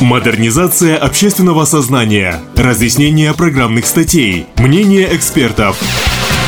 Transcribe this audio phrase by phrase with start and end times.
[0.00, 5.76] Модернизация общественного сознания, разъяснение программных статей, мнение экспертов.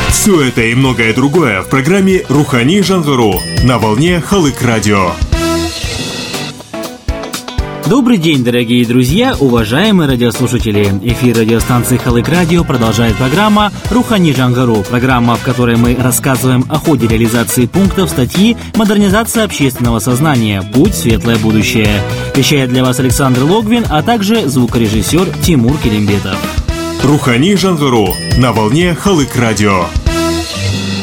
[0.09, 5.13] Все это и многое другое в программе «Рухани Жангару» на волне Халык Радио.
[7.89, 10.87] Добрый день, дорогие друзья, уважаемые радиослушатели.
[11.03, 17.09] Эфир радиостанции Халык Радио продолжает программа «Рухани Джангару», программа, в которой мы рассказываем о ходе
[17.09, 20.63] реализации пунктов статьи «Модернизация общественного сознания.
[20.73, 22.03] Путь в светлое будущее».
[22.37, 26.39] Вещает для вас Александр Логвин, а также звукорежиссер Тимур Келимбетов.
[27.03, 29.87] «Рухани Жангару» на волне Халык Радио.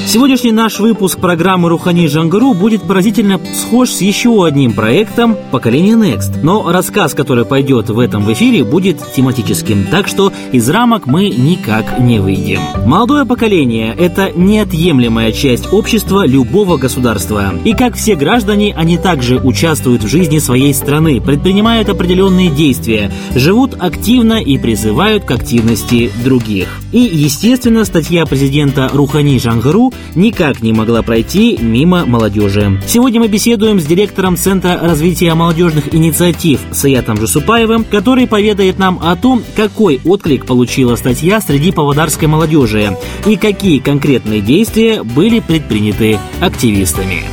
[0.07, 6.39] Сегодняшний наш выпуск программы «Рухани Жангару» будет поразительно схож с еще одним проектом «Поколение Next».
[6.41, 11.27] Но рассказ, который пойдет в этом в эфире, будет тематическим, так что из рамок мы
[11.27, 12.61] никак не выйдем.
[12.85, 17.53] Молодое поколение– это неотъемлемая часть общества любого государства.
[17.65, 23.75] И как все граждане, они также участвуют в жизни своей страны, предпринимают определенные действия, живут
[23.77, 26.69] активно и призывают к активности других.
[26.93, 32.81] И, естественно, статья президента Рухани Жангару никак не могла пройти мимо молодежи.
[32.87, 39.15] Сегодня мы беседуем с директором Центра развития молодежных инициатив Саятом Жусупаевым, который поведает нам о
[39.15, 47.23] том, какой отклик получила статья среди павлодарской молодежи и какие конкретные действия были предприняты активистами.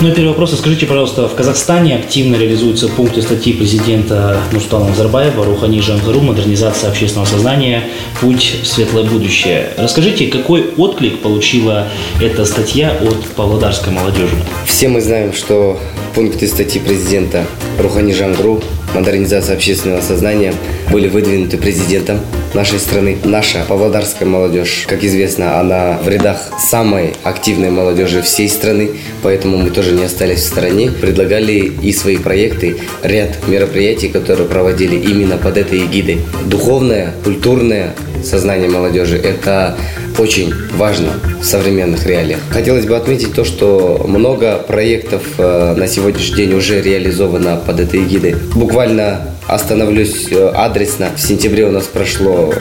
[0.00, 0.56] Ну и первый вопрос.
[0.56, 6.20] Скажите, пожалуйста, в Казахстане активно реализуются пункты статьи президента Нурсултана Назарбаева «Рухани Жангару.
[6.20, 7.82] Модернизация общественного сознания.
[8.20, 9.70] Путь в светлое будущее».
[9.76, 11.88] Расскажите, какой отклик получила
[12.20, 14.36] эта статья от павлодарской молодежи?
[14.66, 15.80] Все мы знаем, что
[16.14, 17.44] пункты статьи президента
[17.80, 18.62] «Рухани Жангару
[18.94, 20.54] модернизация общественного сознания
[20.90, 22.20] были выдвинуты президентом
[22.54, 23.18] нашей страны.
[23.24, 28.90] Наша павлодарская молодежь, как известно, она в рядах самой активной молодежи всей страны,
[29.22, 30.90] поэтому мы тоже не остались в стороне.
[30.90, 36.20] Предлагали и свои проекты, ряд мероприятий, которые проводили именно под этой эгидой.
[36.46, 37.94] Духовное, культурное
[38.24, 39.76] сознание молодежи– это
[40.18, 42.40] очень важно в современных реалиях.
[42.50, 48.02] Хотелось бы отметить то, что много проектов э, на сегодняшний день уже реализовано под этой
[48.02, 48.36] эгидой.
[48.54, 51.10] Буквально остановлюсь э, адресно.
[51.16, 52.52] В сентябре у нас прошло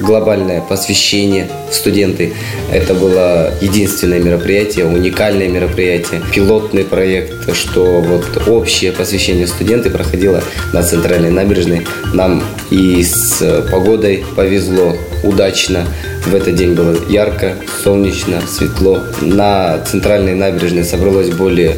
[0.00, 2.32] глобальное посвящение в студенты.
[2.72, 10.82] Это было единственное мероприятие, уникальное мероприятие, пилотный проект, что вот общее посвящение студенты проходило на
[10.82, 11.86] центральной набережной.
[12.14, 15.86] Нам и с погодой повезло удачно.
[16.26, 17.54] В этот день было ярко,
[17.84, 19.00] солнечно, светло.
[19.20, 21.76] На центральной набережной собралось более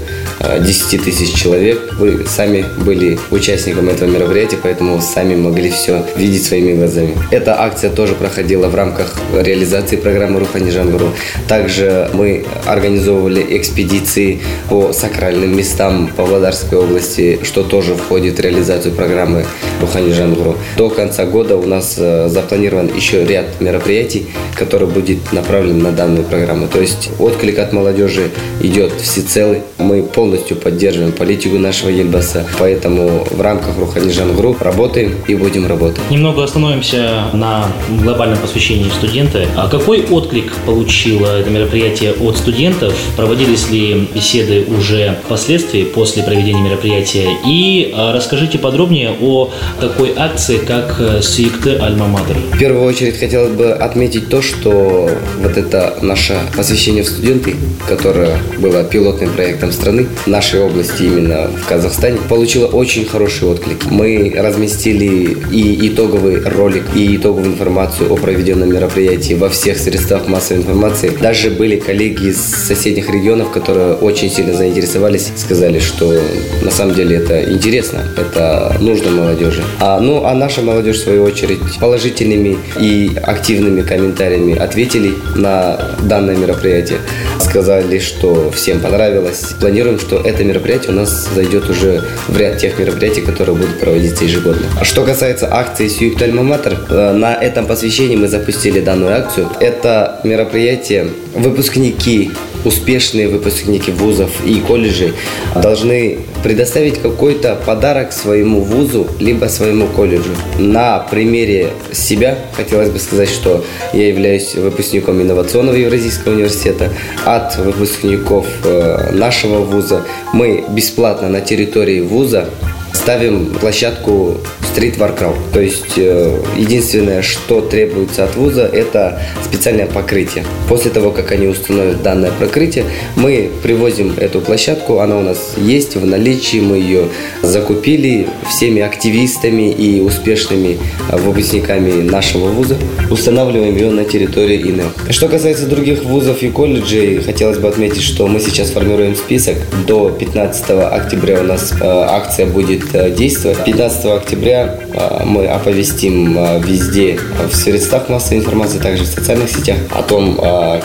[0.60, 1.92] 10 э, тысяч человек.
[1.98, 7.14] Вы сами были участником этого мероприятия, поэтому сами могли все видеть своими глазами.
[7.30, 11.12] Эта акция тоже проходила в рамках реализации программы Рухани Жангуру.
[11.46, 19.44] Также мы организовывали экспедиции по сакральным местам Павлодарской области, что тоже входит в реализацию программы
[19.80, 20.56] Рухани Жаңғыру.
[20.78, 26.22] До конца года у нас э, запланирован еще ряд мероприятий, который будет направлен на данную
[26.24, 26.68] программу.
[26.68, 28.30] То есть отклик от молодежи
[28.60, 29.62] идет всецелый.
[29.78, 35.98] Мы полностью поддерживаем политику нашего Елбасы, поэтому в рамках Рухани Жаңғыру работаем и будем работать.
[36.10, 37.66] Немного остановимся на
[38.00, 39.48] глобальном посвящении студенты.
[39.56, 42.94] А какой отклик получило это мероприятие от студентов?
[43.16, 47.30] Проводились ли беседы уже впоследствии, после проведения мероприятия?
[47.44, 49.50] И а, расскажите подробнее о
[49.80, 52.36] такой акции, как Суикты Альма-Матер.
[52.52, 55.08] В первую очередь хотелось бы отметить то, что
[55.38, 57.54] вот это наше посвящение в студенты,
[57.88, 63.86] которое было пилотным проектом страны, нашей области именно в Казахстане, получило очень хороший отклик.
[63.90, 70.60] Мы разместили и итоговый ролик, и итоговую информацию о проведенном мероприятии во всех средствах массовой
[70.60, 71.16] информации.
[71.18, 76.12] Даже были коллеги из соседних регионов, которые очень сильно заинтересовались, сказали, что
[76.60, 79.62] на самом деле это интересно, это нужно молодежи.
[79.80, 86.36] А, ну, а наша молодежь, в свою очередь, положительными и активными комментариями ответили на данное
[86.36, 86.98] мероприятие.
[87.40, 89.54] Сказали, что всем понравилось.
[89.60, 94.24] Планируем, что это мероприятие у нас зайдет уже в ряд тех мероприятий, которые будут проводиться
[94.24, 94.66] ежегодно.
[94.82, 99.48] Что касается акции Сьюик Альмаматер, э, на этом посвящении мы запустили данную акцию.
[99.60, 102.32] Это мероприятие выпускники
[102.68, 105.14] успешные выпускники вузов и колледжей
[105.54, 110.30] должны предоставить какой-то подарок своему вузу либо своему колледжу.
[110.58, 116.90] На примере себя хотелось бы сказать, что я являюсь выпускником инновационного Евразийского университета.
[117.24, 122.48] От выпускников э, нашего вуза мы бесплатно на территории вуза
[122.92, 124.38] ставим площадку
[124.78, 125.36] Street Workout.
[125.52, 130.44] То есть э, единственное, что требуется от вуза, это специальное покрытие.
[130.68, 132.84] После того, как они установят данное покрытие,
[133.16, 137.08] мы привозим эту площадку, она у нас есть в наличии, мы ее
[137.42, 140.78] закупили всеми активистами и успешными
[141.10, 142.76] выпускниками нашего вуза,
[143.10, 144.92] устанавливаем ее на территории ИНЭО.
[145.10, 149.56] Что касается других вузов и колледжей, хотелось бы отметить, что мы сейчас формируем список.
[149.86, 153.64] До 15 октября у нас э, акция будет э, действовать.
[153.64, 157.18] 15 октября э, мы оповестим везде
[157.50, 160.40] в средствах массовой информации, также в социальных сетях о том,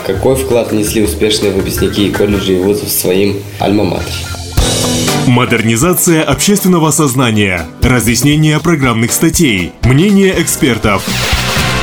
[0.06, 4.34] какой вклад внесли успешные выпускники колледжей и вузов своим альма-матер.
[5.28, 11.06] Модернизация общественного сознания, разъяснение программных статей, мнение экспертов.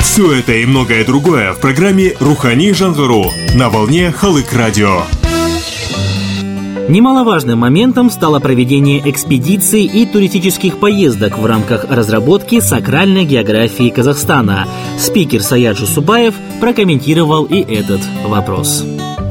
[0.00, 5.04] Все это и многое другое в программе «Рухани Жангару» на волне Халык Радио.
[6.88, 14.66] Немаловажным моментом стало проведение экспедиций и туристических поездок в рамках разработки сакральной географии Казахстана.
[14.98, 18.84] Спикер Саят Жусубаев прокомментировал и этот вопрос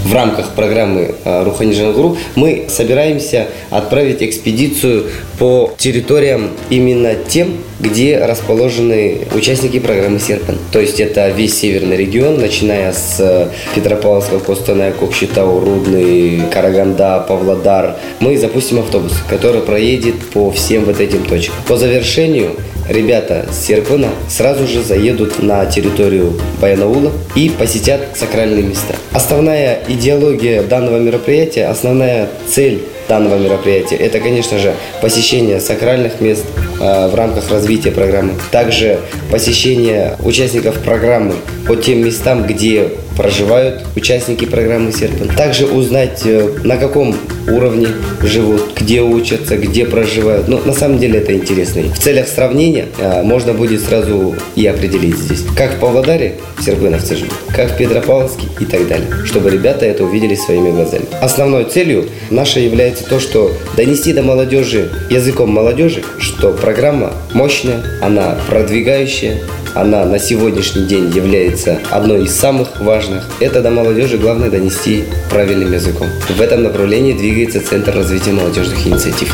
[0.09, 5.05] в рамках программы а, Рухани Жангуру мы собираемся отправить экспедицию
[5.37, 10.57] по территориям именно тем, где расположены участники программы «Серпен».
[10.71, 17.97] То есть это весь северный регион, начиная с э, Петропавловска, Костаная, Кокшетау, Рудный, Караганда, Павлодар.
[18.19, 21.55] Мы запустим автобус, который проедет по всем вот этим точкам.
[21.67, 22.55] По завершению
[22.89, 28.95] ребята с Серпына сразу же заедут на территорию Баянаула и посетят сакральные места.
[29.11, 33.95] Основная идеология данного мероприятия, основная цель данного мероприятия.
[33.95, 36.45] Это, конечно же, посещение сакральных мест
[36.79, 38.33] э, в рамках развития программы.
[38.51, 38.99] Также
[39.31, 41.33] посещение участников программы
[41.67, 42.89] по тем местам, где
[43.19, 45.27] проживают участники программы Серпин.
[45.27, 47.13] Также узнать, э, на каком
[47.49, 47.87] уровне
[48.23, 50.47] живут, где учатся, где проживают.
[50.47, 51.81] Но на самом деле это интересно.
[51.93, 57.33] В целях сравнения э, можно будет сразу и определить здесь, как в Павлодаре серпыновцы живут,
[57.53, 61.03] как в Петропавловске и так далее, чтобы ребята это увидели своими глазами.
[61.21, 68.37] Основной целью нашей является то, что донести до молодежи языком молодежи, что программа мощная, она
[68.47, 69.39] продвигающая,
[69.75, 73.08] она на сегодняшний день является одной из самых важных.
[73.39, 76.07] Это до молодежи главное донести правильным языком.
[76.29, 79.33] В этом направлении двигается Центр развития молодежных инициатив.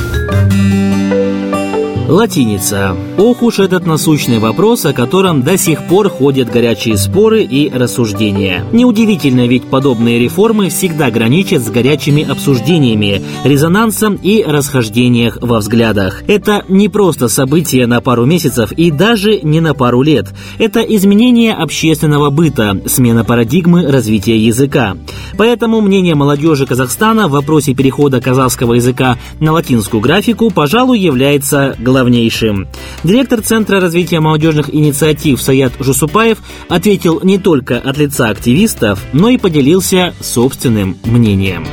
[2.07, 2.96] Латиница.
[3.18, 8.63] Ох уж этот насущный вопрос, о котором до сих пор ходят горячие споры и рассуждения.
[8.72, 16.22] Неудивительно, ведь подобные реформы всегда граничат с горячими обсуждениями, резонансом и расхождениях во взглядах.
[16.28, 20.28] Это не просто событие на пару месяцев и даже не на пару лет.
[20.60, 24.96] Это изменение общественного быта, смена парадигмы развития языка.
[25.40, 31.94] Поэтому мнение молодежи Казахстана в вопросе перехода казахского языка на латинскую графику, пожалуй, является главным
[31.95, 32.68] главнейшим.
[33.06, 39.38] Директор Центра развития молодежных инициатив Саят Жусупаев ответил не только от лица активистов, но и
[39.38, 41.65] поделился собственным мнением.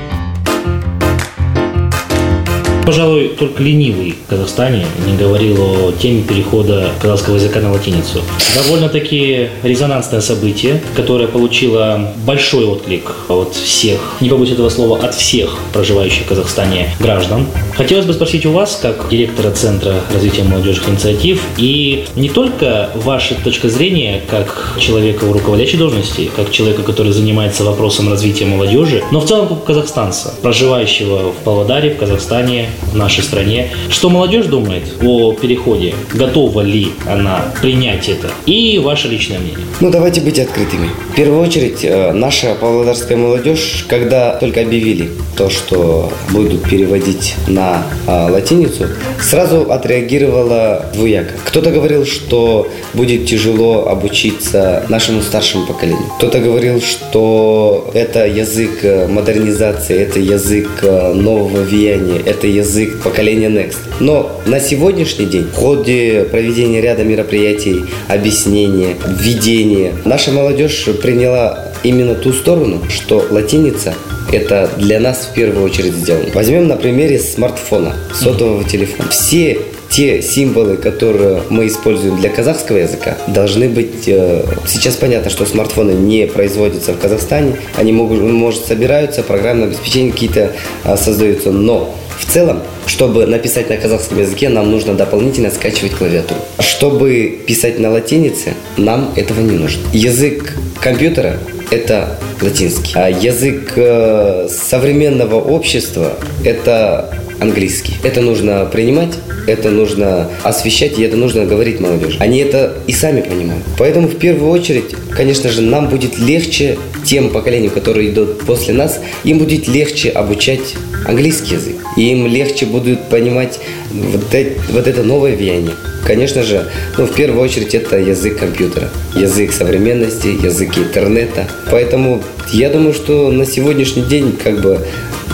[2.85, 8.23] Пожалуй, только ленивый в Казахстане не говорил о теме перехода казахского языка на латиницу.
[8.57, 15.59] Довольно-таки резонансное событие, которое получило большой отклик от всех, не побоюсь этого слова, от всех
[15.73, 17.47] проживающих в Казахстане граждан.
[17.77, 23.37] Хотелось бы спросить у вас, как директора Центра развития молодежных инициатив, и не только ваша
[23.37, 29.21] точка зрения, как человека в руководящей должности, как человека, который занимается вопросом развития молодежи, но
[29.21, 33.69] в целом как казахстанца, проживающего в Павлодаре, в Казахстане, в нашей стране.
[33.89, 35.95] Что молодежь думает о переходе?
[36.13, 38.29] Готова ли она принять это?
[38.47, 39.67] И ваше личное мнение.
[39.81, 40.89] Ну, давайте быть открытыми.
[41.13, 47.85] В первую очередь, э, наша павлодарская молодежь, когда только объявили то, что будут переводить на
[48.07, 48.87] а, латиницу,
[49.21, 51.33] сразу отреагировала двуяко.
[51.45, 56.05] Кто-то говорил, что будет тяжело обучиться нашему старшему поколению.
[56.19, 63.03] Кто-то говорил, что это язык э, модернизации, это язык э, нового влияния, это язык язык
[63.03, 63.79] поколения Next.
[64.01, 72.15] Но на сегодняшний день в ходе проведения ряда мероприятий, объяснения, введения, наша молодежь приняла именно
[72.15, 73.95] ту сторону, что латиница
[74.31, 76.29] это для нас в первую очередь сделано.
[76.33, 79.11] Возьмем на примере смартфона, сотового телефона.
[79.11, 79.59] Все
[79.93, 84.09] те символы, которые мы используем для казахского языка, должны быть...
[84.09, 90.13] Э, сейчас понятно, что смартфоны не производятся в Казахстане, они могут, может собираются, программное обеспечение
[90.13, 90.53] какие-то
[90.85, 96.41] а, создаются, но в целом, чтобы написать на казахском языке, нам нужно дополнительно скачивать клавиатуру.
[96.59, 99.83] Чтобы писать на латинице, нам этого не нужно.
[99.93, 101.39] Язык компьютера–
[101.71, 102.93] это латинский.
[102.95, 106.13] А язык э, современного общества–
[106.45, 107.95] это английский.
[108.03, 109.15] Это нужно принимать,
[109.47, 112.17] это нужно освещать, и это нужно говорить молодежи.
[112.21, 113.65] Они это и сами понимают.
[113.79, 119.01] Поэтому в первую очередь, конечно же, нам будет легче тем поколениям, которые идут после нас,
[119.25, 120.75] им будет легче обучать
[121.07, 121.77] английский язык.
[121.97, 123.59] И им легче будут понимать
[123.91, 125.75] вот это, вот это новое влияние.
[126.07, 126.69] Конечно же,
[126.99, 131.49] ну, в первую очередь это язык компьютера, язык современности, язык интернета.
[131.71, 132.23] Поэтому
[132.53, 134.81] я думаю, что на сегодняшний день как бы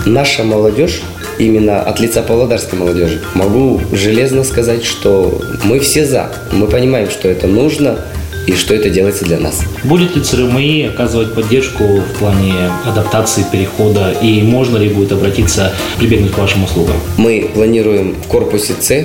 [0.05, 1.01] наша молодежь
[1.39, 3.21] именно от лица павлодарской молодежи.
[3.35, 6.31] Могу железно сказать, что мы все за.
[6.53, 7.99] Мы понимаем, что это нужно,
[8.49, 9.63] и что это делается для нас.
[9.85, 12.55] Будет ли ЦРМИ оказывать поддержку в плане
[12.87, 16.97] адаптации, перехода, и можно ли будет обратиться, прибегнуть к вашим услугам?
[17.19, 19.05] Мы планируем в корпусе С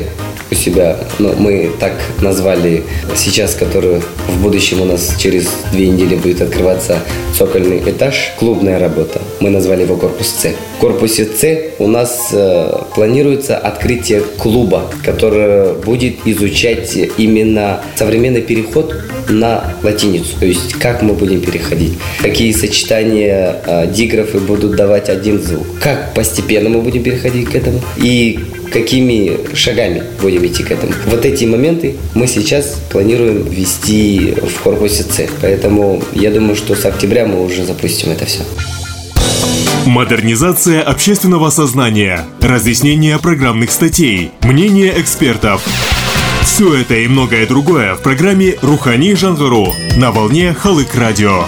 [0.53, 2.83] у себя, ну, мы так назвали
[3.15, 7.00] сейчас, который в будущем у нас через две недели будет открываться
[7.38, 9.19] цокольный этаж, клубная работа.
[9.39, 10.53] Мы назвали его корпус С.
[10.77, 18.93] В корпусе С у нас э, планируется открытие клуба, который будет изучать именно современный переход
[19.29, 25.41] на латиницу, то есть как мы будем переходить, какие сочетания э, диграфы будут давать один
[25.41, 28.39] звук, как постепенно мы будем переходить к этому и
[28.74, 30.92] какими шагами будем идти к этому.
[31.06, 35.30] Вот эти моменты мы сейчас планируем ввести в корпусе С.
[35.42, 38.42] Поэтому я думаю, что с октября мы уже запустим это все.
[39.86, 45.63] Модернизация общественного сознания, разъяснение программных статей, мнение экспертов.
[46.42, 51.46] Все это и многое другое в программе «Рухани Жангару» на волне Халык Радио.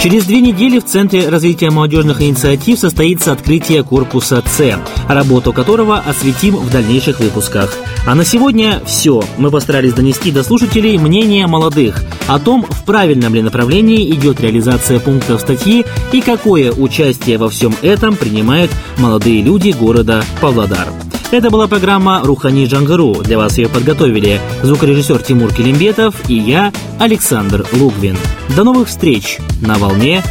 [0.00, 4.78] Через две недели в Центре развития молодежных инициатив состоится открытие корпуса С,
[5.08, 7.76] работу которого осветим в дальнейших выпусках.
[8.06, 9.20] А на сегодня все.
[9.38, 15.00] Мы постарались донести до слушателей мнение молодых о том, в правильном ли направлении идет реализация
[15.00, 20.86] пунктов статьи и какое участие во всем этом принимают молодые люди города Павлодар.
[21.30, 23.22] Это была программа «Рухани Джангару».
[23.22, 28.16] Для вас ее подготовили звукорежиссер Тимур Келимбетов и я, Александр Лугвин.
[28.56, 30.22] До новых встреч на волне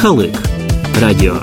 [0.00, 0.32] Халык.
[0.98, 1.34] Радио.